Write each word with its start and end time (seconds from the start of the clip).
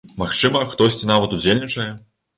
Магчыма, 0.21 0.61
хтосьці 0.71 1.11
нават 1.13 1.37
удзельнічае? 1.37 1.91